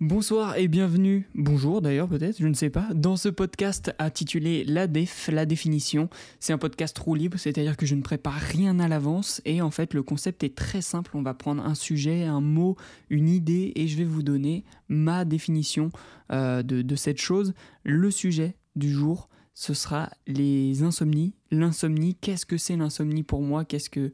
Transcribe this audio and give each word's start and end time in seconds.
Bonsoir 0.00 0.56
et 0.56 0.66
bienvenue, 0.66 1.28
bonjour 1.36 1.80
d'ailleurs 1.80 2.08
peut-être, 2.08 2.38
je 2.40 2.48
ne 2.48 2.52
sais 2.52 2.68
pas, 2.68 2.88
dans 2.94 3.16
ce 3.16 3.28
podcast 3.28 3.94
intitulé 4.00 4.64
La 4.64 4.88
Def, 4.88 5.30
la 5.32 5.46
définition. 5.46 6.10
C'est 6.40 6.52
un 6.52 6.58
podcast 6.58 6.98
roue 6.98 7.14
libre, 7.14 7.38
c'est-à-dire 7.38 7.76
que 7.76 7.86
je 7.86 7.94
ne 7.94 8.02
prépare 8.02 8.34
rien 8.34 8.80
à 8.80 8.88
l'avance 8.88 9.40
et 9.44 9.62
en 9.62 9.70
fait 9.70 9.94
le 9.94 10.02
concept 10.02 10.42
est 10.42 10.56
très 10.56 10.82
simple, 10.82 11.12
on 11.14 11.22
va 11.22 11.32
prendre 11.32 11.64
un 11.64 11.76
sujet, 11.76 12.24
un 12.24 12.40
mot, 12.40 12.76
une 13.08 13.28
idée 13.28 13.72
et 13.76 13.86
je 13.86 13.96
vais 13.96 14.04
vous 14.04 14.24
donner 14.24 14.64
ma 14.88 15.24
définition 15.24 15.90
euh, 16.32 16.64
de, 16.64 16.82
de 16.82 16.96
cette 16.96 17.20
chose. 17.20 17.54
Le 17.84 18.10
sujet 18.10 18.56
du 18.74 18.90
jour, 18.90 19.28
ce 19.54 19.74
sera 19.74 20.10
les 20.26 20.82
insomnies. 20.82 21.34
L'insomnie, 21.52 22.16
qu'est-ce 22.16 22.46
que 22.46 22.56
c'est 22.56 22.76
l'insomnie 22.76 23.22
pour 23.22 23.42
moi? 23.42 23.64
Qu'est-ce 23.64 23.90
que 23.90 24.10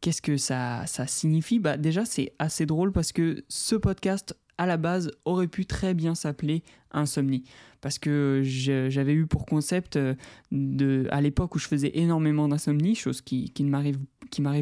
qu'est-ce 0.00 0.20
que 0.20 0.36
ça, 0.36 0.84
ça 0.86 1.06
signifie? 1.06 1.60
Bah 1.60 1.76
déjà 1.76 2.04
c'est 2.04 2.34
assez 2.40 2.66
drôle 2.66 2.90
parce 2.90 3.12
que 3.12 3.44
ce 3.48 3.76
podcast 3.76 4.36
à 4.62 4.66
la 4.66 4.76
base 4.76 5.10
aurait 5.24 5.48
pu 5.48 5.66
très 5.66 5.92
bien 5.92 6.14
s'appeler 6.14 6.62
Insomnie. 6.92 7.44
Parce 7.80 7.98
que 7.98 8.42
j'avais 8.44 9.12
eu 9.12 9.26
pour 9.26 9.44
concept, 9.44 9.96
euh, 9.96 10.14
de, 10.52 11.06
à 11.10 11.20
l'époque 11.20 11.56
où 11.56 11.58
je 11.58 11.66
faisais 11.66 11.90
énormément 11.94 12.46
d'insomnie, 12.46 12.94
chose 12.94 13.22
qui, 13.22 13.50
qui 13.50 13.64
m'arrive 13.64 13.98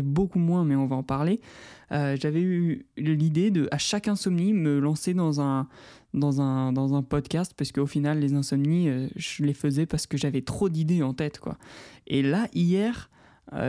beaucoup 0.02 0.38
moins, 0.38 0.64
mais 0.64 0.74
on 0.74 0.86
va 0.86 0.96
en 0.96 1.02
parler, 1.02 1.40
euh, 1.92 2.16
j'avais 2.18 2.40
eu 2.40 2.86
l'idée 2.96 3.50
de, 3.50 3.68
à 3.72 3.78
chaque 3.78 4.08
insomnie, 4.08 4.54
me 4.54 4.78
lancer 4.78 5.12
dans 5.12 5.42
un, 5.42 5.68
dans 6.14 6.40
un, 6.40 6.72
dans 6.72 6.94
un 6.94 7.02
podcast, 7.02 7.52
parce 7.54 7.72
qu'au 7.72 7.86
final, 7.86 8.20
les 8.20 8.32
insomnies, 8.32 8.88
euh, 8.88 9.08
je 9.16 9.44
les 9.44 9.54
faisais 9.54 9.84
parce 9.84 10.06
que 10.06 10.16
j'avais 10.16 10.42
trop 10.42 10.70
d'idées 10.70 11.02
en 11.02 11.12
tête. 11.12 11.40
quoi. 11.40 11.58
Et 12.06 12.22
là, 12.22 12.48
hier, 12.54 13.10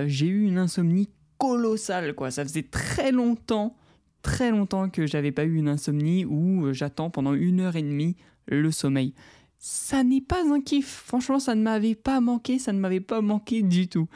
j'ai 0.05 0.27
eu 0.27 0.45
une 0.45 0.59
insomnie 0.59 1.09
colossale. 1.39 2.13
quoi. 2.13 2.31
Ça 2.31 2.43
faisait 2.45 2.63
très 2.63 3.11
longtemps 3.11 3.75
très 4.21 4.51
longtemps 4.51 4.89
que 4.89 5.05
j'avais 5.05 5.31
pas 5.31 5.43
eu 5.43 5.55
une 5.55 5.67
insomnie 5.67 6.25
où 6.25 6.65
euh, 6.65 6.73
j'attends 6.73 7.09
pendant 7.09 7.33
une 7.33 7.59
heure 7.59 7.75
et 7.75 7.81
demie 7.81 8.15
le 8.47 8.71
sommeil. 8.71 9.13
Ça 9.57 10.03
n'est 10.03 10.21
pas 10.21 10.43
un 10.43 10.61
kiff, 10.61 10.87
franchement 10.87 11.39
ça 11.39 11.53
ne 11.53 11.61
m'avait 11.61 11.95
pas 11.95 12.19
manqué, 12.19 12.57
ça 12.57 12.73
ne 12.73 12.79
m'avait 12.79 12.99
pas 12.99 13.21
manqué 13.21 13.61
du 13.61 13.87
tout. 13.87 14.07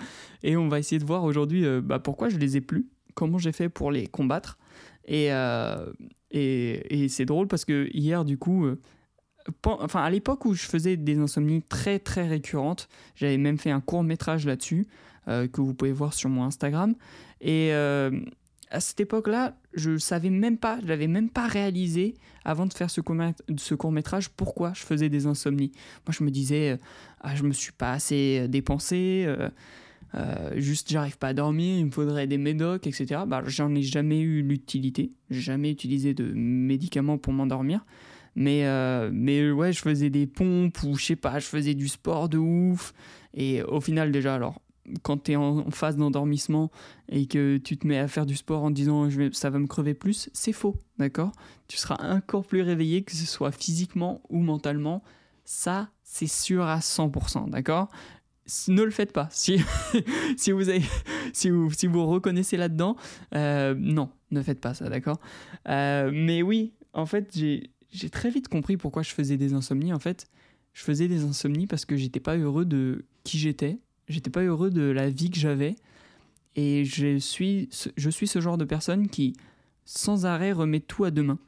Et 0.44 0.58
on 0.58 0.67
va 0.67 0.80
essayer 0.80 1.00
de 1.00 1.06
voir 1.06 1.23
aujourd'hui 1.23 1.66
euh, 1.66 1.81
bah, 1.81 2.00
pourquoi 2.00 2.30
je 2.30 2.38
les 2.38 2.58
ai 2.58 2.61
plus, 2.61 2.88
comment 3.14 3.38
j'ai 3.38 3.52
fait 3.52 3.70
pour 3.70 3.92
les 3.92 4.08
combattre. 4.08 4.58
Et, 5.08 5.31
euh, 5.31 5.92
et, 6.31 7.08
c'est 7.09 7.26
drôle 7.26 7.48
parce 7.48 7.64
que 7.64 7.88
hier 7.94 8.26
du 8.26 8.39
coup, 8.39 8.66
enfin 9.64 10.03
à 10.03 10.09
l'époque 10.09 10.45
où 10.45 10.56
je 10.56 10.66
faisais 10.66 10.98
des 10.98 11.20
insomnies 11.20 11.61
très 11.61 12.00
très 12.00 12.28
récurrentes, 12.28 12.89
j'avais 13.16 13.38
même 13.38 13.59
fait 13.59 13.70
un 13.70 13.81
court 13.81 14.03
métrage 14.03 14.48
là-dessus 14.48 14.88
que 15.28 15.61
vous 15.61 15.76
pouvez 15.76 15.92
voir 15.92 16.16
sur 16.16 16.30
mon 16.30 16.44
Instagram. 16.44 16.95
Et 17.39 17.72
à 18.76 18.81
cette 18.81 19.00
époque-là, 19.00 19.56
je 19.73 19.98
savais 19.98 20.30
même 20.30 20.58
pas, 20.58 20.80
je 20.81 20.88
l'avais 20.88 21.08
même 21.08 21.30
pas 21.30 21.48
réalisé 21.48 22.16
avant 22.44 22.66
de 22.66 22.73
faire 22.73 22.90
ce 22.90 23.00
court, 23.00 23.92
métrage 23.92 24.30
pourquoi 24.30 24.73
je 24.76 24.82
faisais 24.82 25.08
des 25.08 25.28
insomnies. 25.28 25.72
Moi, 26.06 26.14
je 26.17 26.23
me 26.26 26.30
disais, 26.30 26.72
euh, 26.72 26.78
ah, 27.22 27.36
je 27.36 27.44
me 27.44 27.54
suis 27.54 27.72
pas 27.72 27.94
assez 27.94 28.42
euh, 28.42 28.48
dépensé, 28.48 29.26
euh, 29.28 29.50
juste 30.58 30.92
j'arrive 30.92 31.17
pas 31.17 31.30
à 31.30 31.34
dormir, 31.34 31.78
il 31.80 31.86
me 31.86 31.92
faudrait 31.92 32.28
des 32.28 32.38
médocs, 32.38 32.86
etc. 32.86 33.22
Bah, 33.26 33.44
j'en 33.45 33.73
ai 33.73 33.82
jamais 33.82 34.20
eu 34.20 34.42
l'utilité, 34.42 35.14
jamais 35.30 35.72
utilisé 35.72 36.14
de 36.14 36.34
médicaments 36.34 37.17
pour 37.17 37.32
m'endormir. 37.32 37.86
Mais, 38.38 38.66
mais 39.14 39.50
ouais, 39.50 39.72
je 39.72 39.80
faisais 39.80 40.10
des 40.10 40.28
pompes 40.28 40.84
ou 40.84 40.98
je 40.98 41.06
sais 41.06 41.16
pas, 41.16 41.39
je 41.39 41.45
faisais 41.45 41.73
du 41.73 41.88
sport 41.88 42.28
de 42.28 42.38
ouf. 42.38 42.94
Et 43.34 43.64
au 43.64 43.80
final, 43.80 44.12
déjà, 44.12 44.36
alors, 44.36 44.62
quand 45.03 45.23
tu 45.23 45.31
es 45.31 45.36
en 45.36 45.69
phase 45.72 45.97
d'endormissement 45.97 46.72
et 47.09 47.25
que 47.28 47.58
tu 47.58 47.78
te 47.78 47.88
mets 47.88 47.97
à 47.97 48.08
faire 48.08 48.25
du 48.25 48.36
sport 48.36 48.64
en 48.64 48.72
disant 48.72 49.09
ça 49.31 49.50
va 49.50 49.59
me 49.59 49.67
crever 49.67 49.94
plus, 49.94 50.30
c'est 50.33 50.53
faux, 50.53 50.75
d'accord? 50.97 51.31
Tu 51.67 51.77
seras 51.77 51.97
encore 52.16 52.45
plus 52.45 52.61
réveillé, 52.61 53.03
que 53.03 53.14
ce 53.14 53.25
soit 53.25 53.52
physiquement 53.52 54.22
ou 54.30 54.39
mentalement. 54.39 55.03
Ça, 55.44 55.89
c'est 56.03 56.27
sûr 56.27 56.64
à 56.64 56.80
100%, 56.80 57.50
d'accord? 57.50 57.89
Ne 58.67 58.83
le 58.83 58.92
faites 58.92 59.11
pas. 59.11 59.27
Si, 59.31 59.59
si, 60.37 60.52
vous, 60.52 60.70
avez, 60.70 60.83
si, 61.33 61.49
vous, 61.49 61.71
si 61.71 61.87
vous 61.87 62.05
reconnaissez 62.05 62.58
là-dedans, 62.58 62.95
euh, 63.33 63.76
non, 63.77 64.10
ne 64.31 64.42
faites 64.42 64.61
pas 64.61 64.73
ça, 64.73 64.89
d'accord? 64.89 65.20
Euh, 65.67 66.11
Mais 66.14 66.43
oui, 66.43 66.73
en 66.93 67.05
fait, 67.05 67.36
j'ai 67.36 68.10
très 68.11 68.30
vite 68.30 68.48
compris 68.48 68.77
pourquoi 68.77 69.02
je 69.02 69.11
faisais 69.11 69.37
des 69.37 69.54
insomnies. 69.54 69.93
En 69.93 69.99
fait, 69.99 70.27
je 70.73 70.83
faisais 70.83 71.08
des 71.08 71.23
insomnies 71.23 71.65
parce 71.65 71.86
que 71.86 71.95
j'étais 71.95 72.20
pas 72.20 72.37
heureux 72.37 72.65
de 72.65 73.05
qui 73.23 73.39
j'étais 73.39 73.80
j'étais 74.08 74.30
pas 74.30 74.43
heureux 74.43 74.70
de 74.70 74.83
la 74.83 75.10
vie 75.10 75.30
que 75.30 75.39
j'avais. 75.39 75.76
Et 76.55 76.86
je 76.86 77.17
suis, 77.17 77.70
je 77.98 78.10
suis 78.10 78.27
ce 78.27 78.39
genre 78.39 78.58
de 78.58 78.66
personne 78.66 79.10
qui, 79.10 79.36
sans 79.83 80.26
arrêt, 80.26 80.52
remet 80.52 80.80
tout 80.80 81.04
à 81.04 81.11
demain. 81.11 81.39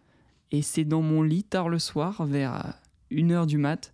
Et 0.52 0.62
c'est 0.62 0.84
dans 0.84 1.02
mon 1.02 1.24
lit, 1.24 1.44
tard 1.44 1.70
le 1.70 1.80
soir, 1.80 2.26
vers 2.26 2.74
1h 3.12 3.46
du 3.46 3.58
mat, 3.58 3.94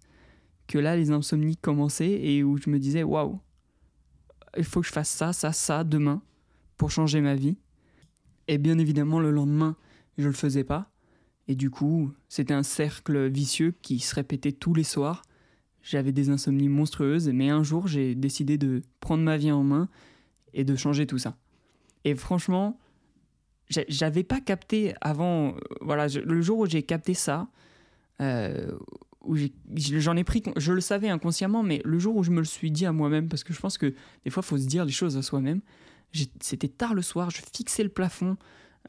que 0.67 0.77
là, 0.77 0.95
les 0.95 1.11
insomnies 1.11 1.57
commençaient 1.57 2.11
et 2.11 2.43
où 2.43 2.57
je 2.57 2.69
me 2.69 2.79
disais, 2.79 3.03
waouh, 3.03 3.39
il 4.57 4.63
faut 4.63 4.81
que 4.81 4.87
je 4.87 4.91
fasse 4.91 5.09
ça, 5.09 5.33
ça, 5.33 5.51
ça 5.51 5.83
demain 5.83 6.21
pour 6.77 6.91
changer 6.91 7.21
ma 7.21 7.35
vie. 7.35 7.57
Et 8.47 8.57
bien 8.57 8.77
évidemment, 8.77 9.19
le 9.19 9.31
lendemain, 9.31 9.75
je 10.17 10.27
le 10.27 10.33
faisais 10.33 10.63
pas. 10.63 10.91
Et 11.47 11.55
du 11.55 11.69
coup, 11.69 12.11
c'était 12.29 12.53
un 12.53 12.63
cercle 12.63 13.27
vicieux 13.27 13.73
qui 13.81 13.99
se 13.99 14.15
répétait 14.15 14.51
tous 14.51 14.73
les 14.73 14.83
soirs 14.83 15.23
j'avais 15.83 16.11
des 16.11 16.29
insomnies 16.29 16.69
monstrueuses, 16.69 17.29
mais 17.29 17.49
un 17.49 17.63
jour 17.63 17.87
j'ai 17.87 18.15
décidé 18.15 18.57
de 18.57 18.81
prendre 18.99 19.23
ma 19.23 19.37
vie 19.37 19.51
en 19.51 19.63
main 19.63 19.89
et 20.53 20.63
de 20.63 20.75
changer 20.75 21.05
tout 21.05 21.17
ça. 21.17 21.37
Et 22.05 22.15
franchement, 22.15 22.79
j'avais 23.69 24.23
pas 24.23 24.41
capté 24.41 24.93
avant, 25.01 25.49
euh, 25.49 25.59
voilà, 25.81 26.07
le 26.07 26.41
jour 26.41 26.59
où 26.59 26.65
j'ai 26.65 26.83
capté 26.83 27.13
ça, 27.13 27.47
euh, 28.21 28.71
j'en 29.75 30.15
ai, 30.17 30.23
pris, 30.23 30.43
je 30.57 30.73
le 30.73 30.81
savais 30.81 31.09
inconsciemment, 31.09 31.63
mais 31.63 31.81
le 31.85 31.99
jour 31.99 32.15
où 32.15 32.23
je 32.23 32.31
me 32.31 32.39
le 32.39 32.45
suis 32.45 32.71
dit 32.71 32.85
à 32.85 32.91
moi-même, 32.91 33.29
parce 33.29 33.43
que 33.43 33.53
je 33.53 33.59
pense 33.59 33.77
que 33.77 33.93
des 34.25 34.29
fois 34.29 34.43
il 34.43 34.47
faut 34.47 34.57
se 34.57 34.67
dire 34.67 34.85
les 34.85 34.91
choses 34.91 35.17
à 35.17 35.21
soi-même, 35.21 35.61
c'était 36.39 36.67
tard 36.67 36.93
le 36.93 37.01
soir, 37.01 37.29
je 37.29 37.41
fixais 37.55 37.83
le 37.83 37.89
plafond, 37.89 38.37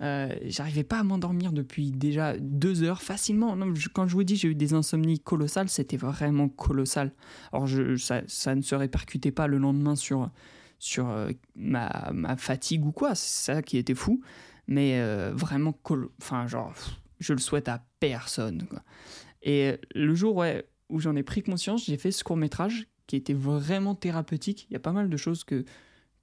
euh, 0.01 0.35
j'arrivais 0.43 0.83
pas 0.83 0.99
à 0.99 1.03
m'endormir 1.05 1.53
depuis 1.53 1.93
déjà 1.93 2.37
deux 2.39 2.83
heures 2.83 3.03
facilement. 3.03 3.57
Quand 3.93 4.09
je 4.09 4.15
vous 4.15 4.25
dis 4.25 4.37
j'ai 4.37 4.49
eu 4.49 4.55
des 4.55 4.75
insomnies 4.75 5.21
colossales, 5.21 5.69
c'était 5.69 5.97
vraiment 5.97 6.49
colossal. 6.49 7.13
Alors 7.53 7.69
ça, 7.99 8.55
ne 8.55 8.63
se 8.63 8.75
répercutait 8.75 9.31
pas 9.31 9.47
le 9.47 9.59
lendemain 9.59 9.95
sur, 9.95 10.31
sur 10.79 11.09
euh, 11.09 11.31
ma, 11.55 12.37
fatigue 12.37 12.85
ou 12.85 12.93
quoi, 12.93 13.15
c'est 13.15 13.53
ça 13.53 13.63
qui 13.63 13.77
était 13.77 13.95
fou. 13.95 14.21
Mais 14.67 15.01
euh, 15.01 15.33
vraiment, 15.35 15.79
enfin 16.21 16.47
genre, 16.47 16.73
je 17.21 17.33
le 17.33 17.39
souhaite 17.39 17.69
à 17.69 17.85
personne. 18.01 18.67
Et 19.43 19.79
le 19.95 20.15
jour 20.15 20.43
où 20.89 20.99
j'en 21.01 21.15
ai 21.15 21.23
pris 21.23 21.43
conscience, 21.43 21.85
j'ai 21.85 21.99
fait 21.99 22.11
ce 22.11 22.25
court 22.25 22.37
métrage 22.37 22.89
qui 23.07 23.17
était 23.17 23.35
vraiment 23.35 23.95
thérapeutique. 23.95 24.67
Il 24.71 24.73
y 24.73 24.77
a 24.77 24.81
pas 24.81 24.93
mal 24.93 25.11
de 25.11 25.17
choses 25.17 25.45
que 25.45 25.65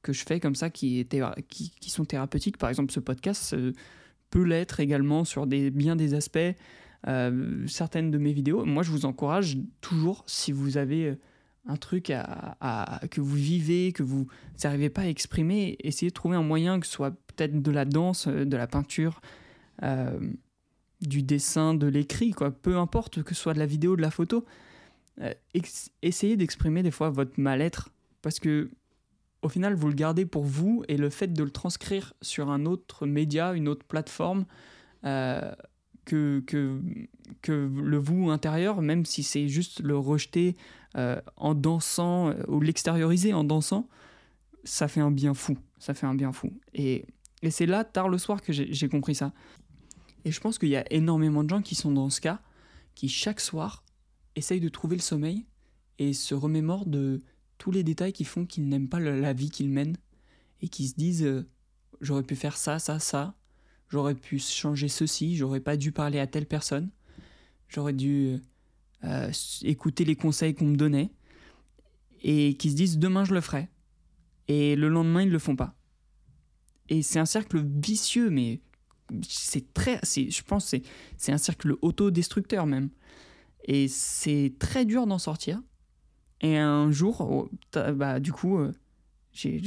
que 0.02 0.14
je 0.14 0.24
fais 0.26 0.40
comme 0.40 0.56
ça 0.56 0.70
qui, 0.70 1.08
qui, 1.50 1.72
qui 1.80 1.90
sont 1.90 2.06
thérapeutiques. 2.06 2.58
Par 2.58 2.70
exemple, 2.70 2.92
ce 2.92 3.00
podcast 3.00 3.56
peut 4.30 4.44
l'être 4.44 4.80
également 4.80 5.26
sur 5.26 5.48
des, 5.48 5.70
bien 5.72 5.96
des 5.96 6.14
aspects. 6.14 6.40
Euh, 7.08 7.66
certaines 7.68 8.12
de 8.12 8.18
mes 8.20 8.32
vidéos. 8.32 8.64
Moi, 8.64 8.84
je 8.84 8.92
vous 8.92 9.06
encourage 9.06 9.58
toujours, 9.82 10.24
si 10.28 10.52
vous 10.52 10.78
avez 10.78 11.08
euh, 11.08 11.16
un 11.66 11.76
truc 11.76 12.12
à, 12.12 13.02
que 13.10 13.22
vous 13.22 13.36
vivez, 13.36 13.92
que 13.92 14.04
vous 14.04 14.28
n'arrivez 14.64 14.90
pas 14.92 15.02
à 15.02 15.08
exprimer, 15.08 15.78
essayez 15.80 16.12
de 16.12 16.14
trouver 16.14 16.36
un 16.36 16.44
moyen, 16.44 16.80
que 16.80 16.86
ce 16.86 16.94
soit 16.94 17.12
peut-être 17.12 17.60
de 17.60 17.72
la 17.72 17.86
danse, 17.86 18.28
euh, 18.28 18.46
de 18.46 18.58
la 18.58 18.68
peinture, 18.68 19.22
du 21.02 21.24
dessin, 21.24 21.74
de 21.74 21.88
l'écrit, 21.88 22.32
quoi. 22.32 22.52
Peu 22.52 22.78
importe 22.78 23.24
que 23.24 23.34
ce 23.34 23.42
soit 23.42 23.56
de 23.56 23.60
la 23.60 23.66
vidéo, 23.66 23.96
de 23.96 24.02
la 24.04 24.12
photo. 24.12 24.46
essayez 26.04 26.38
d'exprimer 26.38 26.84
des 26.84 26.92
fois 26.92 27.10
votre 27.10 27.40
mal-être, 27.40 27.90
parce 28.22 28.40
que 28.40 28.70
au 29.42 29.50
final, 29.50 29.74
vous 29.74 29.88
le 29.88 29.96
gardez 29.96 30.26
pour 30.26 30.44
vous 30.44 30.84
et 30.88 30.98
le 30.98 31.10
fait 31.10 31.34
de 31.34 31.44
le 31.44 31.50
transcrire 31.50 32.14
sur 32.22 32.50
un 32.50 32.66
autre 32.66 33.08
média, 33.08 33.54
une 33.54 33.68
autre 33.68 33.86
plateforme, 33.86 34.46
euh, 35.06 35.52
que, 36.06 36.44
le 37.48 37.98
vous 37.98 38.30
intérieur, 38.30 38.82
même 38.82 39.06
si 39.06 39.24
c'est 39.24 39.48
juste 39.48 39.82
le 39.82 39.98
rejeter 39.98 40.58
euh, 40.98 41.22
en 41.38 41.56
dansant 41.56 42.30
euh, 42.30 42.34
ou 42.48 42.60
l'extérioriser 42.60 43.34
en 43.34 43.44
dansant, 43.44 43.88
ça 44.64 44.88
fait 44.88 45.00
un 45.00 45.12
bien 45.12 45.34
fou. 45.34 45.58
Ça 45.80 45.94
fait 45.94 46.06
un 46.06 46.16
bien 46.16 46.32
fou. 46.32 46.52
Et, 46.74 47.06
et 47.42 47.50
c'est 47.50 47.66
là, 47.66 47.84
tard 47.84 48.10
le 48.10 48.18
soir, 48.18 48.42
que 48.42 48.52
j'ai 48.54 48.90
compris 48.90 49.16
ça. 49.16 49.34
Et 50.26 50.32
je 50.32 50.40
pense 50.40 50.60
qu'il 50.60 50.70
y 50.70 50.76
a 50.76 50.92
énormément 50.92 51.44
de 51.44 51.50
gens 51.50 51.62
qui 51.62 51.74
sont 51.74 51.92
dans 51.92 52.10
ce 52.10 52.22
cas, 52.22 52.42
qui 52.94 53.10
chaque 53.10 53.40
soir 53.40 53.84
essayent 54.36 54.60
de 54.60 54.70
trouver 54.70 54.96
le 54.96 55.02
sommeil 55.02 55.46
et 55.98 56.14
se 56.14 56.36
remémorent 56.36 56.86
de 56.86 57.24
tous 57.62 57.70
les 57.70 57.84
détails 57.84 58.12
qui 58.12 58.26
font 58.26 58.48
qu'ils 58.48 58.68
n'aiment 58.68 58.90
pas 58.90 59.00
la 59.00 59.34
vie 59.34 59.52
qu'ils 59.52 59.70
mènent 59.70 59.96
et 60.62 60.68
qui 60.68 60.88
se 60.88 60.96
disent 60.96 61.24
euh, 61.24 61.48
j'aurais 62.02 62.24
pu 62.24 62.36
faire 62.36 62.58
ça, 62.58 62.80
ça, 62.80 62.98
ça, 62.98 63.36
j'aurais 63.88 64.16
pu 64.16 64.40
changer 64.40 64.88
ceci, 64.88 65.38
j'aurais 65.38 65.60
pas 65.60 65.78
dû 65.78 65.92
parler 65.92 66.18
à 66.18 66.26
telle 66.26 66.48
personne, 66.48 66.90
j'aurais 67.68 67.94
dû 67.94 68.40
euh, 69.04 69.32
écouter 69.62 70.06
les 70.06 70.16
conseils 70.16 70.56
qu'on 70.56 70.66
me 70.66 70.76
donnait 70.76 71.12
et 72.24 72.56
qui 72.58 72.72
se 72.72 72.76
disent 72.76 72.98
demain 72.98 73.26
je 73.26 73.36
le 73.36 73.42
ferai 73.42 73.70
et 74.48 74.76
le 74.76 74.90
lendemain 74.90 75.22
ils 75.22 75.30
le 75.30 75.38
font 75.38 75.56
pas. 75.56 75.76
Et 76.90 77.04
c'est 77.04 77.20
un 77.20 77.28
cercle 77.28 77.64
vicieux 77.64 78.32
mais 78.32 78.60
c'est 79.22 79.72
très, 79.72 80.00
je 80.04 80.42
pense, 80.42 80.66
c'est 80.66 80.82
c'est 81.16 81.32
un 81.32 81.38
cercle 81.38 81.76
autodestructeur 81.84 82.66
même. 82.66 82.90
Et 83.66 83.88
c'est 83.88 84.56
très 84.58 84.84
dur 84.84 85.06
d'en 85.06 85.20
sortir. 85.20 85.62
Et 86.42 86.58
un 86.58 86.92
jour, 86.92 87.22
oh, 87.22 87.50
bah, 87.94 88.20
du 88.20 88.34
coup, 88.34 88.58
euh, 88.58 88.74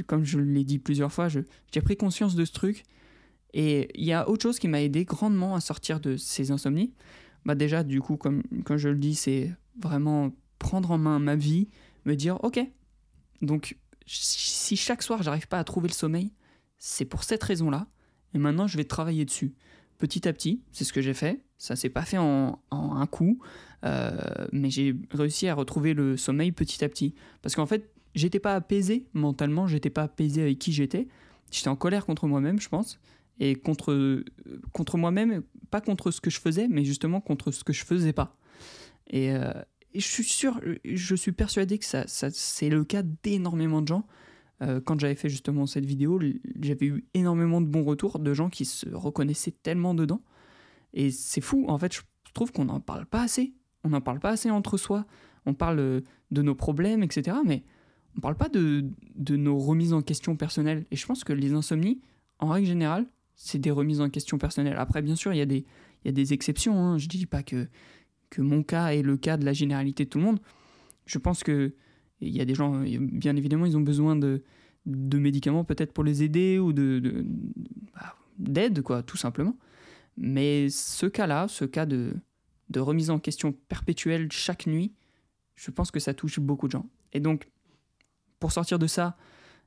comme 0.06 0.24
je 0.24 0.38
l'ai 0.38 0.64
dit 0.64 0.78
plusieurs 0.78 1.12
fois, 1.12 1.28
j'ai 1.28 1.80
pris 1.82 1.96
conscience 1.96 2.34
de 2.34 2.44
ce 2.44 2.52
truc. 2.52 2.84
Et 3.52 3.88
il 3.94 4.04
y 4.04 4.12
a 4.12 4.28
autre 4.28 4.42
chose 4.42 4.58
qui 4.58 4.66
m'a 4.66 4.82
aidé 4.82 5.04
grandement 5.04 5.54
à 5.54 5.60
sortir 5.60 6.00
de 6.00 6.16
ces 6.16 6.50
insomnies. 6.50 6.92
Bah 7.44 7.54
déjà, 7.54 7.84
du 7.84 8.00
coup, 8.00 8.16
comme, 8.16 8.42
je 8.76 8.88
le 8.88 8.96
dis, 8.96 9.14
c'est 9.14 9.52
vraiment 9.80 10.32
prendre 10.58 10.90
en 10.90 10.98
main 10.98 11.18
ma 11.20 11.36
vie, 11.36 11.68
me 12.04 12.16
dire, 12.16 12.42
ok, 12.42 12.60
donc 13.42 13.76
si 14.06 14.76
chaque 14.76 15.02
soir 15.02 15.22
j'arrive 15.22 15.48
pas 15.48 15.58
à 15.58 15.64
trouver 15.64 15.88
le 15.88 15.94
sommeil, 15.94 16.32
c'est 16.78 17.04
pour 17.04 17.22
cette 17.22 17.42
raison-là. 17.42 17.86
Et 18.34 18.38
maintenant, 18.38 18.66
je 18.66 18.76
vais 18.76 18.84
travailler 18.84 19.24
dessus. 19.24 19.54
Petit 19.98 20.26
à 20.28 20.32
petit, 20.32 20.60
c'est 20.72 20.84
ce 20.84 20.92
que 20.92 21.00
j'ai 21.00 21.14
fait. 21.14 21.40
Ça 21.58 21.76
s'est 21.76 21.88
pas 21.88 22.02
fait 22.02 22.18
en, 22.18 22.60
un 22.70 23.06
coup, 23.06 23.40
euh, 23.84 24.10
mais 24.52 24.70
j'ai 24.70 24.96
réussi 25.12 25.48
à 25.48 25.54
retrouver 25.54 25.94
le 25.94 26.16
sommeil 26.16 26.52
petit 26.52 26.84
à 26.84 26.88
petit. 26.88 27.14
Parce 27.42 27.54
qu'en 27.54 27.66
fait, 27.66 27.90
j'étais 28.14 28.40
pas 28.40 28.54
apaisé 28.54 29.06
mentalement, 29.14 29.66
j'étais 29.66 29.90
pas 29.90 30.02
apaisé 30.02 30.42
avec 30.42 30.58
qui 30.58 30.72
j'étais. 30.72 31.08
J'étais 31.50 31.68
en 31.68 31.76
colère 31.76 32.06
contre 32.06 32.26
moi-même, 32.26 32.60
je 32.60 32.68
pense, 32.68 32.98
et 33.38 33.54
contre, 33.54 34.24
contre 34.72 34.98
moi-même, 34.98 35.42
pas 35.70 35.80
contre 35.80 36.10
ce 36.10 36.20
que 36.20 36.30
je 36.30 36.40
faisais, 36.40 36.66
mais 36.68 36.84
justement 36.84 37.20
contre 37.20 37.52
ce 37.52 37.62
que 37.62 37.72
je 37.72 37.84
faisais 37.84 38.12
pas. 38.12 38.36
Et, 39.08 39.32
euh, 39.32 39.52
je 39.94 40.00
suis 40.00 40.24
sûr, 40.24 40.60
je 40.84 41.14
suis 41.14 41.32
persuadé 41.32 41.78
que 41.78 41.84
ça 41.84 42.04
c'est 42.06 42.68
le 42.68 42.84
cas 42.84 43.02
d'énormément 43.22 43.80
de 43.80 43.88
gens. 43.88 44.06
Euh, 44.62 44.80
quand 44.80 44.98
j'avais 45.00 45.14
fait 45.14 45.28
justement 45.28 45.66
cette 45.66 45.84
vidéo, 45.84 46.20
j'avais 46.60 46.86
eu 46.86 47.04
énormément 47.14 47.60
de 47.60 47.66
bons 47.66 47.84
retours 47.84 48.18
de 48.18 48.34
gens 48.34 48.50
qui 48.50 48.64
se 48.64 48.88
reconnaissaient 48.88 49.54
tellement 49.62 49.94
dedans. 49.94 50.22
Et 50.92 51.10
c'est 51.10 51.40
fou, 51.40 51.64
en 51.68 51.78
fait, 51.78 51.92
je 51.94 52.00
trouve 52.34 52.52
qu'on 52.52 52.66
n'en 52.66 52.80
parle 52.80 53.06
pas 53.06 53.22
assez. 53.22 53.54
On 53.82 53.90
n'en 53.90 54.00
parle 54.00 54.20
pas 54.20 54.30
assez 54.30 54.50
entre 54.50 54.76
soi. 54.76 55.06
On 55.46 55.54
parle 55.54 55.78
euh, 55.80 56.00
de 56.30 56.42
nos 56.42 56.54
problèmes, 56.54 57.02
etc. 57.02 57.36
Mais 57.44 57.64
on 58.16 58.20
parle 58.20 58.36
pas 58.36 58.48
de, 58.48 58.84
de 59.16 59.36
nos 59.36 59.58
remises 59.58 59.92
en 59.92 60.02
question 60.02 60.36
personnelles. 60.36 60.86
Et 60.90 60.96
je 60.96 61.04
pense 61.06 61.24
que 61.24 61.32
les 61.32 61.52
insomnies, 61.52 62.00
en 62.38 62.48
règle 62.48 62.68
générale, 62.68 63.06
c'est 63.34 63.58
des 63.58 63.70
remises 63.70 64.00
en 64.00 64.08
question 64.08 64.38
personnelles. 64.38 64.76
Après, 64.78 65.02
bien 65.02 65.16
sûr, 65.16 65.32
il 65.32 65.38
y 65.38 65.42
a 65.42 65.46
des, 65.46 65.64
y 66.04 66.08
a 66.08 66.12
des 66.12 66.32
exceptions. 66.32 66.78
Hein. 66.78 66.98
Je 66.98 67.08
dis 67.08 67.26
pas 67.26 67.42
que, 67.42 67.66
que 68.30 68.40
mon 68.40 68.62
cas 68.62 68.88
est 68.88 69.02
le 69.02 69.16
cas 69.16 69.36
de 69.36 69.44
la 69.44 69.52
généralité 69.52 70.04
de 70.04 70.10
tout 70.10 70.18
le 70.18 70.24
monde. 70.24 70.40
Je 71.06 71.18
pense 71.18 71.42
que 71.42 71.74
il 72.24 72.34
y 72.34 72.40
a 72.40 72.44
des 72.44 72.54
gens, 72.54 72.82
bien 72.98 73.36
évidemment, 73.36 73.66
ils 73.66 73.76
ont 73.76 73.82
besoin 73.82 74.16
de, 74.16 74.42
médicaments 74.86 75.64
peut-être 75.64 75.92
pour 75.92 76.04
les 76.04 76.22
aider 76.22 76.58
ou 76.58 76.72
bah, 76.72 78.16
d'aide, 78.38 78.82
quoi, 78.82 79.02
tout 79.02 79.16
simplement. 79.16 79.56
Mais 80.16 80.68
ce 80.70 81.06
cas-là, 81.06 81.48
ce 81.48 81.64
cas 81.64 81.86
de, 81.86 82.14
de 82.70 82.80
remise 82.80 83.10
en 83.10 83.18
question 83.18 83.52
perpétuelle 83.52 84.30
chaque 84.30 84.66
nuit, 84.66 84.92
je 85.56 85.70
pense 85.70 85.90
que 85.90 86.00
ça 86.00 86.14
touche 86.14 86.40
beaucoup 86.40 86.66
de 86.66 86.72
gens. 86.72 86.86
Et 87.12 87.20
donc, 87.20 87.48
pour 88.40 88.52
sortir 88.52 88.78
de 88.78 88.86
ça 88.86 89.16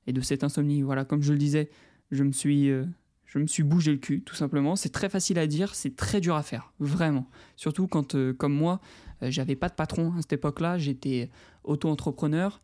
et 0.06 0.14
de 0.14 0.22
cette 0.22 0.44
insomnie, 0.44 0.82
voilà, 0.82 1.06
comme 1.06 1.24
je 1.24 1.34
le 1.34 1.40
disais, 1.40 1.70
je 2.12 2.24
me 2.24 2.32
suis, 2.32 2.70
euh, 2.70 2.86
je 3.28 3.40
me 3.40 3.48
suis 3.48 3.64
bougé 3.64 3.92
le 3.92 3.98
cul, 3.98 4.22
tout 4.22 4.36
simplement. 4.36 4.76
C'est 4.76 4.90
très 4.90 5.10
facile 5.10 5.38
à 5.38 5.48
dire, 5.48 5.76
c'est 5.76 5.96
très 5.96 6.20
dur 6.20 6.36
à 6.36 6.44
faire, 6.44 6.74
vraiment. 6.80 7.30
Surtout 7.56 7.88
quand, 7.88 8.16
euh, 8.16 8.34
comme 8.34 8.54
moi, 8.54 8.82
euh, 9.22 9.30
j'avais 9.30 9.56
pas 9.56 9.70
de 9.70 9.76
patron 9.76 10.14
à 10.18 10.22
cette 10.22 10.34
époque-là, 10.34 10.78
j'étais 10.78 11.30
auto-entrepreneur. 11.64 12.62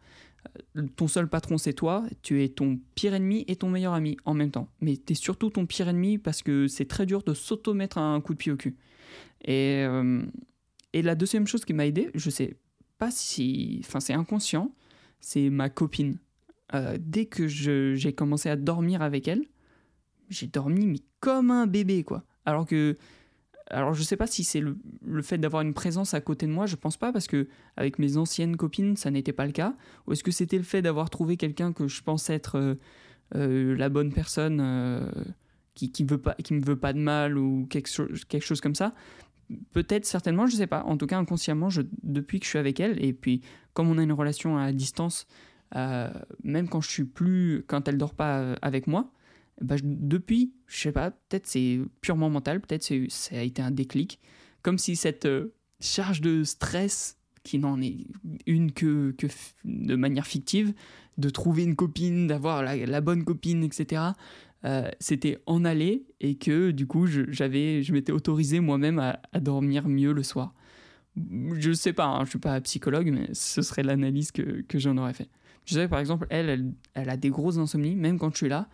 ton 0.95 1.07
seul 1.07 1.30
patron, 1.30 1.57
c'est 1.57 1.74
toi. 1.74 2.04
Tu 2.21 2.44
es 2.44 2.50
ton 2.50 2.80
pire 2.95 3.13
ennemi 3.13 3.45
et 3.48 3.56
ton 3.56 3.69
meilleur 3.69 3.94
ami 3.94 4.18
en 4.25 4.33
même 4.33 4.51
temps. 4.51 4.69
Mais 4.81 4.98
tu 4.98 5.13
es 5.13 5.15
surtout 5.15 5.50
ton 5.50 5.65
pire 5.65 5.88
ennemi 5.88 6.18
parce 6.18 6.42
que 6.42 6.68
c'est 6.68 6.86
très 6.86 7.06
dur 7.06 7.24
de 7.24 7.33
s'auto-mettre 7.33 7.98
un 7.98 8.19
coup 8.19 8.33
de 8.33 8.38
pied 8.39 8.51
au 8.51 8.57
cul. 8.57 8.75
Et, 9.45 9.86
et 10.94 11.01
la 11.01 11.15
deuxième 11.15 11.48
chose 11.48 11.63
qui 11.65 11.74
m'a 11.74 11.86
aidé, 11.86 12.10
je 12.15 12.30
sais 12.30 12.57
pas 12.98 13.12
si. 13.12 13.81
Enfin, 13.86 14.00
c'est 14.00 14.13
inconscient 14.13 14.74
c'est 15.24 15.50
ma 15.50 15.69
copine. 15.69 16.18
Euh, 16.75 16.98
dès 17.00 17.25
que 17.25 17.48
j'ai 17.48 18.13
commencé 18.13 18.50
à 18.50 18.56
dormir 18.56 19.01
avec 19.01 19.27
elle, 19.27 19.44
j'ai 20.33 20.47
dormi 20.47 20.85
mais 20.85 21.00
comme 21.19 21.51
un 21.51 21.68
bébé 21.68 22.03
quoi. 22.03 22.24
Alors 22.45 22.65
que 22.65 22.97
alors 23.69 23.94
je 23.94 24.03
sais 24.03 24.18
pas 24.18 24.27
si 24.27 24.44
c'est 24.44 24.59
le, 24.59 24.77
fait 25.21 25.38
d'avoir 25.38 25.62
une 25.62 25.74
présence 25.74 26.13
à 26.13 26.21
côté 26.21 26.45
de 26.45 26.51
moi, 26.51 26.65
je 26.65 26.75
pense 26.75 26.97
pas 26.97 27.12
parce 27.13 27.27
que 27.27 27.47
avec 27.77 27.97
mes 27.97 28.18
anciennes 28.18 28.57
copines 28.57 28.97
ça 28.97 29.12
n'était 29.12 29.33
pas 29.33 29.45
le 29.45 29.51
cas. 29.51 29.75
Ou 30.07 30.13
est-ce 30.13 30.24
que 30.24 30.31
c'était 30.31 30.57
le 30.57 30.63
fait 30.63 30.81
d'avoir 30.81 31.09
trouvé 31.09 31.38
quelqu'un 31.38 31.74
que 31.74 31.88
je 31.88 32.01
pense 32.03 32.30
être 32.30 32.57
euh, 32.57 32.75
euh, 33.35 33.75
la 33.75 33.89
bonne 33.89 34.12
personne 34.12 35.09
qui 35.74 35.91
qui 35.91 36.03
veut 36.03 36.19
pas 36.19 36.36
qui 36.36 36.53
me 36.53 36.62
veut 36.62 36.75
pas 36.75 36.94
de 36.94 37.00
mal 37.00 37.38
ou 37.38 37.65
quelque 37.69 37.89
chose 37.89 38.25
quelque 38.25 38.45
chose 38.45 38.62
comme 38.62 38.75
ça? 38.75 38.94
Peut-être, 39.71 40.06
certainement, 40.06 40.47
je 40.47 40.56
sais 40.56 40.68
pas. 40.68 40.83
En 40.83 40.97
tout 40.97 41.06
cas, 41.06 41.18
inconsciemment, 41.18 41.69
je, 41.69 41.81
depuis 42.01 42.39
que 42.39 42.45
je 42.45 42.50
suis 42.50 42.59
avec 42.59 42.79
elle, 42.79 43.03
et 43.03 43.13
puis 43.13 43.41
comme 43.74 43.89
on 43.89 43.97
a 43.97 44.03
une 44.03 44.13
relation 44.13 44.57
à 44.57 44.71
distance, 44.71 45.27
euh, 45.75 46.09
même 46.44 46.69
quand 46.69 46.81
je 46.81 46.89
suis 46.89 47.03
plus, 47.03 47.63
quand 47.68 47.88
elle 47.88 47.97
dort 47.97 48.13
pas 48.13 48.39
euh, 48.39 48.56
avec 48.62 48.88
moi, 48.88 49.12
bah, 49.61 49.75
depuis, 49.83 50.53
je 50.67 50.81
sais 50.81 50.91
pas, 50.91 51.11
peut-être 51.11 51.47
c'est 51.47 51.79
purement 52.01 52.29
mental, 52.29 52.61
peut-être 52.61 52.83
ça 53.09 53.38
a 53.38 53.41
été 53.41 53.61
un 53.61 53.71
déclic, 53.71 54.19
comme 54.61 54.77
si 54.77 54.95
cette 54.95 55.25
euh, 55.25 55.53
charge 55.79 56.21
de 56.21 56.44
stress, 56.44 57.17
qui 57.44 57.59
n'en 57.59 57.81
est 57.81 58.07
une 58.47 58.71
que, 58.71 59.11
que 59.17 59.27
de 59.65 59.95
manière 59.95 60.25
fictive, 60.25 60.73
de 61.17 61.29
trouver 61.29 61.63
une 61.63 61.75
copine, 61.75 62.27
d'avoir 62.27 62.63
la, 62.63 63.01
bonne 63.01 63.23
copine, 63.23 63.63
etc., 63.63 64.01
euh, 64.65 64.89
c'était 65.01 65.39
en 65.45 65.65
aller 65.65 66.05
et 66.21 66.35
que 66.35 66.71
du 66.71 66.88
coup 66.88 67.05
j'avais 67.05 67.83
je 67.83 67.91
m'étais 67.91 68.13
autorisé 68.13 68.61
moi-même 68.61 68.97
à, 68.97 69.19
dormir 69.41 69.89
mieux 69.89 70.13
le 70.13 70.23
soir. 70.23 70.53
Je 71.17 71.73
sais 71.73 71.91
pas, 71.91 72.05
hein, 72.05 72.23
je 72.23 72.29
suis 72.29 72.39
pas 72.39 72.59
psychologue, 72.61 73.11
mais 73.11 73.27
ce 73.33 73.61
serait 73.61 73.83
l'analyse 73.83 74.31
que, 74.31 74.61
que 74.61 74.79
j'en 74.79 74.97
aurais 74.97 75.13
fait. 75.13 75.29
Je 75.65 75.73
sais 75.73 75.88
par 75.89 76.00
exemple, 76.00 76.27
elle, 76.29 76.73
elle, 76.94 77.09
a 77.09 77.17
des 77.17 77.29
grosses 77.29 77.57
insomnies, 77.57 77.95
même 77.95 78.17
quand 78.17 78.31
je 78.31 78.38
suis 78.38 78.50
là. 78.50 78.69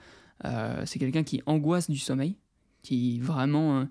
Euh, 0.46 0.84
c'est 0.86 1.00
quelqu'un 1.00 1.24
qui 1.24 1.42
angoisse 1.46 1.90
du 1.90 1.98
sommeil, 1.98 2.36
qui 2.82 3.20
vraiment 3.20 3.80
euh, 3.80 3.86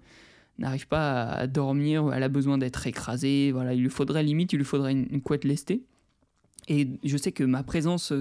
n'arrive 0.58 0.88
pas 0.88 1.24
à, 1.24 1.46
dormir, 1.46 2.12
elle 2.12 2.22
a 2.22 2.28
besoin 2.28 2.58
d'être 2.58 2.86
écrasée. 2.86 3.52
Voilà, 3.52 3.74
il 3.74 3.82
lui 3.82 3.90
faudrait 3.90 4.22
limite, 4.22 4.52
il 4.52 4.56
lui 4.56 4.64
faudrait 4.64 4.92
une, 4.92 5.20
couette 5.22 5.44
lestée. 5.44 5.82
Et 6.68 6.88
je 7.04 7.16
sais 7.16 7.32
que 7.32 7.44
ma 7.44 7.62
présence, 7.62 8.12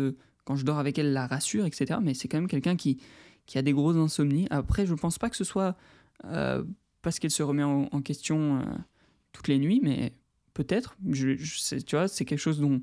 quand 0.45 0.55
je 0.55 0.63
dors 0.63 0.79
avec 0.79 0.97
elle, 0.97 1.13
la 1.13 1.27
rassure, 1.27 1.65
etc. 1.65 1.99
Mais 2.01 2.13
c'est 2.13 2.27
quand 2.27 2.37
même 2.37 2.47
quelqu'un 2.47 2.75
qui, 2.77 2.97
qui 3.47 3.57
a 3.57 3.61
des 3.63 3.73
grosses 3.73 3.97
insomnies. 3.97 4.45
Après, 4.51 4.85
je 4.85 4.93
ne 4.93 4.97
pense 4.97 5.17
pas 5.17 5.29
que 5.29 5.35
ce 5.35 5.43
soit 5.43 5.75
euh, 6.25 6.63
parce 7.01 7.19
qu'elle 7.19 7.31
se 7.31 7.41
remet 7.41 7.63
en, 7.63 8.01
question 8.01 8.59
euh, 8.59 8.63
toutes 9.31 9.47
les 9.47 9.57
nuits, 9.57 9.79
mais 9.81 10.13
peut-être. 10.53 10.97
Je, 11.09 11.77
tu 11.79 11.95
vois, 11.95 12.07
c'est 12.07 12.25
quelque 12.25 12.39
chose 12.39 12.59
dont, 12.59 12.81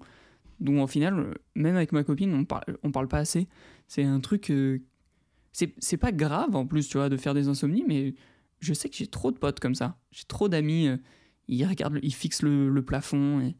dont, 0.61 0.83
au 0.83 0.87
final, 0.87 1.35
même 1.55 1.77
avec 1.77 1.93
ma 1.93 2.03
copine, 2.03 2.35
on 2.35 2.45
parle, 2.45 2.65
on 2.83 2.91
parle 2.91 3.09
pas 3.09 3.19
assez. 3.19 3.47
C'est 3.87 4.03
un 4.03 4.21
truc. 4.21 4.53
Euh, 5.63 5.67
c'est 5.79 5.97
pas 5.97 6.13
grave 6.13 6.55
en 6.57 6.67
plus, 6.67 6.89
tu 6.89 6.97
vois, 6.99 7.09
de 7.09 7.17
faire 7.17 7.35
des 7.35 7.49
insomnies, 7.49 7.85
mais 7.87 8.15
je 8.61 8.75
sais 8.75 8.89
que 8.89 8.97
j'ai 8.97 9.07
trop 9.07 9.31
de 9.31 9.39
potes 9.39 9.61
comme 9.61 9.75
ça. 9.75 9.99
J'ai 10.11 10.25
trop 10.25 10.49
d'amis. 10.49 10.89
ils 11.49 11.65
regardent, 11.65 11.99
ils 12.03 12.15
fixent 12.15 12.43
le, 12.43 12.83
plafond 12.83 13.41
et, 13.41 13.57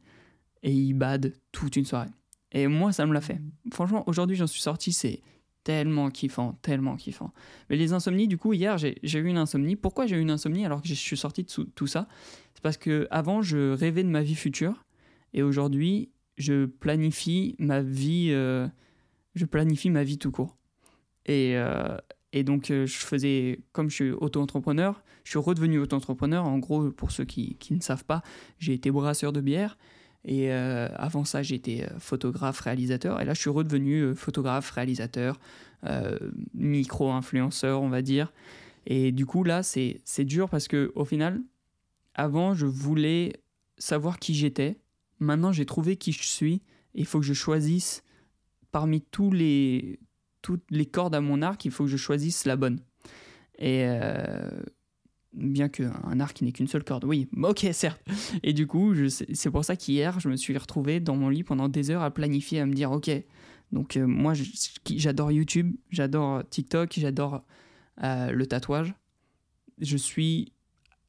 et 0.63 0.71
ils 0.71 0.93
badent 0.93 1.33
toute 1.51 1.75
une 1.75 1.85
soirée. 1.85 2.09
Et 2.51 2.67
moi, 2.67 2.91
ça 2.91 3.05
me 3.05 3.13
l'a 3.13 3.21
fait. 3.21 3.41
Franchement, 3.73 4.03
aujourd'hui, 4.07 4.35
j'en 4.35 4.47
suis 4.47 4.61
sorti, 4.61 4.93
c'est 4.93 5.21
tellement 5.65 6.09
kiffant, 6.11 6.53
tellement 6.61 6.95
kiffant. 6.95 7.33
Mais 7.69 7.75
les 7.75 7.91
insomnies, 7.91 8.27
du 8.27 8.37
coup, 8.37 8.53
hier, 8.53 8.77
j'ai 8.77 9.19
eu 9.19 9.25
une 9.25 9.37
insomnie. 9.37 9.75
Pourquoi 9.75 10.05
j'ai 10.05 10.15
eu 10.15 10.21
une 10.21 10.29
insomnie 10.29 10.65
alors 10.65 10.81
que 10.81 10.87
je 10.87 10.93
suis 10.93 11.17
sorti 11.17 11.43
de 11.43 11.63
tout 11.75 11.87
ça? 11.87 12.07
C'est 12.53 12.63
parce 12.63 12.77
que 12.77 13.07
avant, 13.11 13.41
je 13.41 13.73
rêvais 13.73 14.03
de 14.03 14.09
ma 14.09 14.21
vie 14.21 14.35
future 14.35 14.85
et 15.33 15.43
aujourd'hui, 15.43 16.11
je 16.37 16.65
planifie 16.65 17.55
ma 17.59 17.81
vie, 17.81 18.29
euh, 18.31 18.67
je 19.33 19.45
planifie 19.45 19.89
ma 19.89 20.03
vie 20.03 20.17
tout 20.17 20.31
court. 20.31 20.55
Et, 21.25 21.53
euh, 21.55 21.97
et 22.33 22.43
donc, 22.43 22.71
euh, 22.71 22.85
je 22.85 22.97
faisais, 22.97 23.59
comme 23.71 23.89
je 23.89 23.95
suis 23.95 24.11
auto-entrepreneur, 24.11 25.01
je 25.23 25.31
suis 25.31 25.39
redevenu 25.39 25.79
auto-entrepreneur. 25.79 26.45
En 26.45 26.59
gros, 26.59 26.91
pour 26.91 27.11
ceux 27.11 27.25
qui, 27.25 27.55
qui 27.55 27.73
ne 27.73 27.81
savent 27.81 28.05
pas, 28.05 28.21
j'ai 28.59 28.73
été 28.73 28.91
brasseur 28.91 29.33
de 29.33 29.41
bière. 29.41 29.77
Et 30.23 30.51
euh, 30.51 30.87
avant 30.95 31.23
ça, 31.23 31.43
j'étais 31.43 31.87
photographe, 31.99 32.59
réalisateur. 32.59 33.21
Et 33.21 33.25
là, 33.25 33.33
je 33.33 33.41
suis 33.41 33.49
redevenu 33.49 34.15
photographe, 34.15 34.71
réalisateur, 34.71 35.39
micro-influenceur, 36.55 37.79
on 37.81 37.89
va 37.89 38.01
dire. 38.01 38.33
Et 38.87 39.11
du 39.11 39.27
coup, 39.27 39.43
là, 39.43 39.61
c'est 39.61 40.23
dur 40.23 40.49
parce 40.49 40.67
que 40.67 40.91
au 40.95 41.05
final, 41.05 41.41
avant, 42.15 42.55
je 42.55 42.65
voulais 42.65 43.33
savoir 43.77 44.17
qui 44.17 44.33
j'étais. 44.33 44.79
Maintenant, 45.19 45.51
j'ai 45.51 45.65
trouvé 45.65 45.95
qui 45.95 46.11
je 46.11 46.23
suis. 46.23 46.63
Il 46.95 47.05
faut 47.05 47.19
que 47.19 47.25
je 47.25 47.33
choisisse 47.33 48.03
parmi 48.71 49.01
tous 49.01 49.31
les, 49.31 49.99
toutes 50.45 50.69
les 50.69 50.85
cordes 50.85 51.15
à 51.15 51.21
mon 51.21 51.41
arc, 51.41 51.65
il 51.65 51.71
faut 51.71 51.85
que 51.85 51.89
je 51.89 51.97
choisisse 51.97 52.45
la 52.45 52.55
bonne. 52.55 52.79
Et 53.57 53.87
bien 55.33 55.69
qu'un 55.69 56.19
arc 56.19 56.41
n'est 56.43 56.51
qu'une 56.51 56.67
seule 56.67 56.83
corde. 56.83 57.03
Oui, 57.03 57.27
ok, 57.41 57.67
certes. 57.73 57.99
Et 58.43 58.53
du 58.53 58.67
coup, 58.67 58.93
c'est 59.09 59.49
pour 59.49 59.65
ça 59.65 59.75
qu'hier, 59.75 60.19
je 60.19 60.29
me 60.29 60.35
suis 60.35 60.55
retrouvé 60.55 60.99
dans 60.99 61.15
mon 61.15 61.29
lit 61.29 61.43
pendant 61.43 61.67
des 61.67 61.89
heures 61.89 62.03
à 62.03 62.11
planifier, 62.11 62.59
à 62.59 62.65
me 62.67 62.73
dire, 62.73 62.91
ok, 62.91 63.09
donc 63.71 63.97
euh, 63.97 64.05
moi, 64.05 64.33
j'adore 64.85 65.31
YouTube, 65.31 65.75
j'adore 65.89 66.47
TikTok, 66.49 66.93
j'adore 66.97 67.43
euh, 68.03 68.31
le 68.31 68.45
tatouage. 68.45 68.93
je 69.79 69.97
suis 69.97 70.51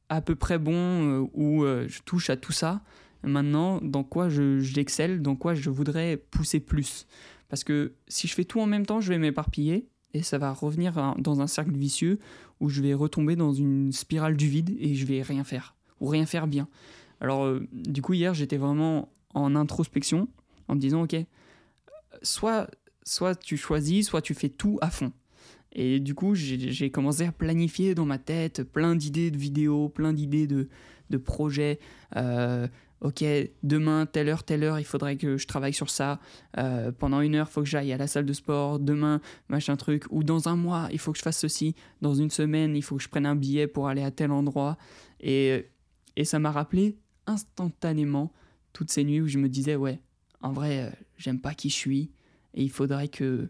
à 0.09 0.21
peu 0.21 0.35
près 0.35 0.57
bon 0.57 0.73
euh, 0.73 1.27
ou 1.33 1.63
euh, 1.63 1.85
je 1.87 2.01
touche 2.01 2.29
à 2.29 2.37
tout 2.37 2.51
ça. 2.51 2.81
Maintenant, 3.23 3.79
dans 3.81 4.03
quoi 4.03 4.29
j'excelle, 4.29 5.21
dans 5.21 5.35
quoi 5.35 5.53
je 5.53 5.69
voudrais 5.69 6.17
pousser 6.17 6.59
plus? 6.59 7.07
Parce 7.49 7.63
que 7.63 7.93
si 8.07 8.27
je 8.27 8.33
fais 8.33 8.43
tout 8.43 8.59
en 8.59 8.65
même 8.65 8.85
temps, 8.85 9.01
je 9.01 9.09
vais 9.09 9.17
m'éparpiller 9.17 9.87
et 10.13 10.23
ça 10.23 10.37
va 10.37 10.51
revenir 10.51 11.15
dans 11.17 11.41
un 11.41 11.47
cercle 11.47 11.75
vicieux 11.75 12.19
où 12.59 12.69
je 12.69 12.81
vais 12.81 12.93
retomber 12.93 13.35
dans 13.35 13.53
une 13.53 13.91
spirale 13.91 14.35
du 14.35 14.47
vide 14.47 14.75
et 14.79 14.95
je 14.95 15.05
vais 15.05 15.21
rien 15.21 15.43
faire 15.43 15.75
ou 15.99 16.07
rien 16.07 16.25
faire 16.25 16.47
bien. 16.47 16.67
Alors, 17.21 17.45
euh, 17.45 17.67
du 17.71 18.01
coup, 18.01 18.13
hier, 18.13 18.33
j'étais 18.33 18.57
vraiment 18.57 19.09
en 19.33 19.55
introspection 19.55 20.27
en 20.67 20.75
me 20.75 20.79
disant, 20.79 21.03
ok, 21.03 21.15
soit, 22.21 22.69
soit 23.03 23.35
tu 23.35 23.57
choisis, 23.57 24.07
soit 24.07 24.21
tu 24.21 24.33
fais 24.33 24.49
tout 24.49 24.77
à 24.81 24.89
fond. 24.89 25.11
Et 25.73 25.99
du 25.99 26.15
coup, 26.15 26.33
j'ai 26.33 26.89
commencé 26.89 27.25
à 27.25 27.31
planifier 27.31 27.93
dans 27.93 28.05
ma 28.05 28.17
tête 28.17 28.63
plein 28.63 28.95
d'idées 28.95 29.29
de 29.29 29.37
vidéos, 29.37 29.89
plein 29.89 30.13
d'idées 30.13 30.47
de, 30.47 30.69
de, 31.09 31.17
projets. 31.17 31.79
Euh, 32.15 32.67
ok, 33.01 33.23
demain, 33.63 34.05
telle 34.05 34.29
heure, 34.29 34.43
telle 34.43 34.63
heure, 34.63 34.79
il 34.79 34.85
faudrait 34.85 35.17
que 35.17 35.37
je 35.37 35.47
travaille 35.47 35.73
sur 35.73 35.89
ça. 35.89 36.19
Euh, 36.57 36.91
pendant 36.91 37.21
une 37.21 37.35
heure, 37.35 37.47
il 37.49 37.53
faut 37.53 37.61
que 37.61 37.67
j'aille 37.67 37.93
à 37.93 37.97
la 37.97 38.07
salle 38.07 38.25
de 38.25 38.33
sport. 38.33 38.79
Demain, 38.79 39.21
machin 39.49 39.75
truc. 39.75 40.05
Ou 40.09 40.23
dans 40.23 40.49
un 40.49 40.55
mois, 40.55 40.87
il 40.91 40.99
faut 40.99 41.11
que 41.11 41.17
je 41.17 41.23
fasse 41.23 41.39
ceci. 41.39 41.75
Dans 42.01 42.15
une 42.15 42.31
semaine, 42.31 42.75
il 42.75 42.81
faut 42.81 42.97
que 42.97 43.03
je 43.03 43.09
prenne 43.09 43.25
un 43.25 43.35
billet 43.35 43.67
pour 43.67 43.87
aller 43.87 44.03
à 44.03 44.11
tel 44.11 44.31
endroit. 44.31 44.77
Et, 45.19 45.69
et 46.15 46.25
ça 46.25 46.39
m'a 46.39 46.51
rappelé 46.51 46.97
instantanément 47.27 48.31
toutes 48.73 48.91
ces 48.91 49.03
nuits 49.03 49.21
où 49.21 49.27
je 49.27 49.37
me 49.37 49.49
disais, 49.49 49.75
ouais, 49.75 49.99
en 50.41 50.51
vrai, 50.51 50.85
euh, 50.85 50.89
j'aime 51.17 51.39
pas 51.39 51.53
qui 51.53 51.69
je 51.69 51.75
suis. 51.75 52.11
Et 52.53 52.63
il 52.63 52.71
faudrait 52.71 53.09
que 53.09 53.49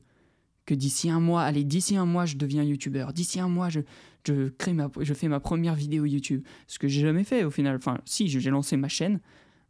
que 0.67 0.75
d'ici 0.75 1.09
un 1.09 1.21
mois, 1.21 1.41
allez, 1.43 1.63
d'ici 1.63 1.95
un 1.95 2.05
mois, 2.05 2.25
je 2.25 2.35
deviens 2.35 2.61
youtubeur. 2.61 3.13
D'ici 3.13 3.39
un 3.39 3.47
mois, 3.47 3.69
je, 3.69 3.79
je, 4.27 4.49
crée 4.49 4.73
ma, 4.73 4.91
je 4.99 5.13
fais 5.13 5.29
ma 5.29 5.39
première 5.39 5.73
vidéo 5.73 6.05
YouTube. 6.05 6.43
Ce 6.67 6.77
que 6.77 6.89
j'ai 6.89 7.01
jamais 7.01 7.23
fait 7.23 7.45
au 7.45 7.49
final. 7.49 7.77
Enfin, 7.77 7.97
si, 8.05 8.27
j'ai 8.27 8.49
lancé 8.51 8.75
ma 8.75 8.89
chaîne, 8.89 9.21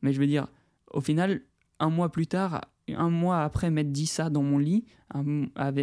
mais 0.02 0.12
je 0.12 0.20
veux 0.20 0.26
dire, 0.26 0.48
au 0.92 1.00
final, 1.00 1.44
un 1.80 1.92
mois 1.92 2.12
plus 2.12 2.26
tard, 2.26 2.66
un 2.90 3.12
mois 3.12 3.44
après 3.44 3.70
m'être 3.70 3.92
dit 3.92 4.08
ça 4.08 4.32
dans 4.32 4.42
mon 4.42 4.58
lit, 4.58 4.86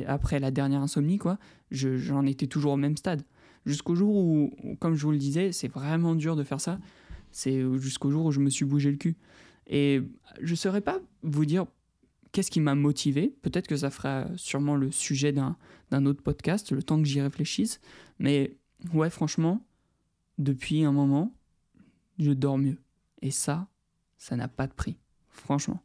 après 0.05 0.41
la 0.41 0.51
dernière 0.51 0.83
insomnie, 0.83 1.19
quoi, 1.19 1.39
j'en 1.71 2.27
étais 2.27 2.49
toujours 2.49 2.73
au 2.73 2.77
même 2.77 2.97
stade. 2.97 3.23
Jusqu'au 3.67 3.95
jour 3.95 4.17
où, 4.17 4.51
comme 4.81 4.97
je 4.97 5.05
vous 5.05 5.13
le 5.13 5.19
disais, 5.19 5.53
c'est 5.53 5.69
vraiment 5.69 6.17
dur 6.17 6.35
de 6.35 6.43
faire 6.43 6.61
ça. 6.61 6.81
C'est 7.31 7.63
jusqu'au 7.79 8.11
jour 8.11 8.27
où 8.27 8.33
je 8.33 8.41
me 8.41 8.51
suis 8.51 8.65
bougé 8.65 8.91
le 8.91 8.97
cul. 8.97 9.17
Et 9.69 10.03
je 10.43 10.51
ne 10.51 10.57
saurais 10.57 10.81
pas 10.81 10.99
vous 11.23 11.47
dire 11.47 11.67
qu'est-ce 12.35 12.51
qui 12.51 12.61
m'a 12.61 12.75
motivé? 12.75 13.33
Peut-être 13.43 13.69
que 13.69 13.77
ça 13.77 13.91
fera 13.91 14.27
sûrement 14.37 14.75
le 14.75 14.91
sujet 14.91 15.33
d'un 15.33 16.07
autre 16.07 16.21
podcast, 16.21 16.73
le 16.73 16.83
temps 16.83 16.99
que 16.99 17.07
j'y 17.07 17.21
réfléchisse. 17.21 17.81
Mais 18.19 18.57
ouais, 18.93 19.09
franchement, 19.09 19.65
depuis 20.39 20.83
un 20.83 20.91
moment, 20.91 21.33
je 22.19 22.33
dors 22.33 22.59
mieux. 22.59 22.79
Et 23.23 23.31
ça, 23.31 23.69
ça 24.19 24.35
n'a 24.35 24.49
pas 24.49 24.67
de 24.67 24.73
prix, 24.73 24.97
franchement. 25.29 25.81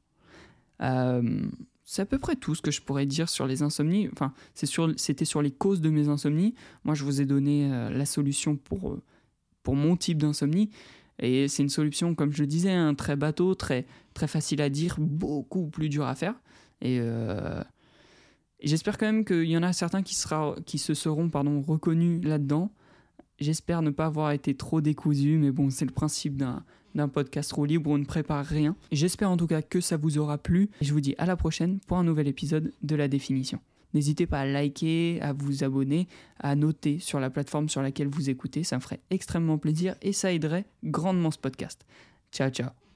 Euh, 0.81 1.47
c'est 1.83 2.01
à 2.01 2.05
peu 2.05 2.17
près 2.17 2.35
tout 2.35 2.55
ce 2.55 2.63
que 2.63 2.71
je 2.71 2.81
pourrais 2.81 3.05
dire 3.05 3.29
sur 3.29 3.45
les 3.45 3.61
insomnies. 3.61 4.09
Enfin, 4.11 4.33
c'était 4.55 5.25
sur, 5.25 5.41
les 5.43 5.51
causes 5.51 5.81
de 5.81 5.91
mes 5.91 6.07
insomnies. 6.07 6.55
Moi, 6.83 6.95
je 6.95 7.03
vous 7.03 7.21
ai 7.21 7.25
donné 7.25 7.71
euh, 7.71 7.91
la 7.91 8.07
solution 8.07 8.55
pour, 8.55 8.93
euh, 8.93 9.03
pour 9.61 9.75
mon 9.75 9.95
type 9.95 10.17
d'insomnie. 10.17 10.71
Et 11.19 11.47
c'est 11.47 11.63
une 11.63 11.69
solution, 11.69 12.15
comme 12.15 12.31
je 12.31 12.41
le 12.41 12.47
disais, 12.47 12.71
hein, 12.71 12.95
très 12.95 13.15
bateau, 13.15 13.55
très, 13.55 13.85
très 14.13 14.27
facile 14.27 14.61
à 14.61 14.69
dire, 14.69 14.95
beaucoup 14.99 15.67
plus 15.67 15.89
dur 15.89 16.05
à 16.05 16.15
faire. 16.15 16.35
Et, 16.81 16.99
euh, 17.01 17.61
j'espère 18.63 18.97
quand 18.97 19.05
même 19.05 19.25
qu'il 19.25 19.45
y 19.49 19.57
en 19.57 19.63
a 19.63 19.73
certains 19.73 20.01
qui, 20.01 20.15
se 20.15 20.93
seront 20.93 21.29
reconnus 21.67 22.23
là-dedans. 22.23 22.71
J'espère 23.39 23.81
ne 23.81 23.89
pas 23.89 24.05
avoir 24.05 24.31
été 24.31 24.55
trop 24.55 24.81
décousu, 24.81 25.37
mais 25.37 25.51
bon, 25.51 25.69
c'est 25.69 25.85
le 25.85 25.91
principe 25.91 26.35
d'un, 26.37 26.63
d'un 26.95 27.07
podcast 27.07 27.51
roue 27.51 27.65
libre 27.65 27.89
où 27.89 27.93
on 27.93 27.97
ne 27.97 28.05
prépare 28.05 28.45
rien. 28.45 28.75
J'espère 28.91 29.29
en 29.29 29.37
tout 29.37 29.47
cas 29.47 29.61
que 29.61 29.81
ça 29.81 29.97
vous 29.97 30.17
aura 30.17 30.37
plu. 30.37 30.69
Et 30.81 30.85
je 30.85 30.93
vous 30.93 31.01
dis 31.01 31.15
à 31.17 31.25
la 31.25 31.35
prochaine 31.35 31.79
pour 31.87 31.97
un 31.97 32.03
nouvel 32.03 32.27
épisode 32.27 32.73
de 32.81 32.95
La 32.95 33.07
Définition. 33.07 33.59
N'hésitez 33.93 34.27
pas 34.27 34.41
à 34.41 34.45
liker, 34.45 35.19
à 35.21 35.33
vous 35.33 35.63
abonner, 35.63 36.07
à 36.39 36.55
noter 36.55 36.99
sur 36.99 37.19
la 37.19 37.29
plateforme 37.29 37.69
sur 37.69 37.81
laquelle 37.81 38.07
vous 38.07 38.29
écoutez. 38.29 38.63
Ça 38.63 38.75
me 38.77 38.81
ferait 38.81 39.01
extrêmement 39.09 39.57
plaisir 39.57 39.95
et 40.01 40.13
ça 40.13 40.31
aiderait 40.31 40.65
grandement 40.83 41.31
ce 41.31 41.39
podcast. 41.39 41.85
Ciao, 42.31 42.49
ciao. 42.49 42.88